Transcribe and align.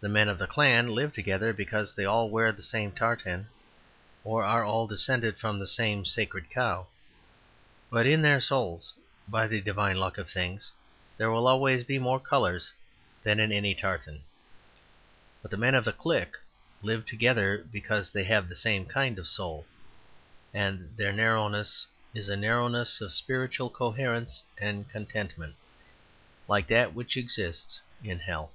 The 0.00 0.08
men 0.08 0.28
of 0.28 0.38
the 0.38 0.46
clan 0.46 0.94
live 0.94 1.12
together 1.12 1.52
because 1.52 1.92
they 1.92 2.04
all 2.04 2.30
wear 2.30 2.52
the 2.52 2.62
same 2.62 2.92
tartan 2.92 3.48
or 4.22 4.44
are 4.44 4.62
all 4.62 4.86
descended 4.86 5.38
from 5.38 5.58
the 5.58 5.66
same 5.66 6.04
sacred 6.04 6.48
cow; 6.50 6.86
but 7.90 8.06
in 8.06 8.22
their 8.22 8.40
souls, 8.40 8.92
by 9.26 9.48
the 9.48 9.60
divine 9.60 9.96
luck 9.96 10.16
of 10.16 10.30
things, 10.30 10.70
there 11.16 11.32
will 11.32 11.48
always 11.48 11.82
be 11.82 11.98
more 11.98 12.20
colours 12.20 12.72
than 13.24 13.40
in 13.40 13.50
any 13.50 13.74
tartan. 13.74 14.22
But 15.42 15.50
the 15.50 15.56
men 15.56 15.74
of 15.74 15.84
the 15.84 15.92
clique 15.92 16.36
live 16.80 17.04
together 17.04 17.58
because 17.72 18.10
they 18.12 18.22
have 18.22 18.48
the 18.48 18.54
same 18.54 18.86
kind 18.86 19.18
of 19.18 19.26
soul, 19.26 19.66
and 20.54 20.96
their 20.96 21.12
narrowness 21.12 21.88
is 22.14 22.28
a 22.28 22.36
narrowness 22.36 23.00
of 23.00 23.12
spiritual 23.12 23.68
coherence 23.68 24.44
and 24.58 24.88
contentment, 24.88 25.56
like 26.46 26.68
that 26.68 26.94
which 26.94 27.16
exists 27.16 27.80
in 28.04 28.20
hell. 28.20 28.52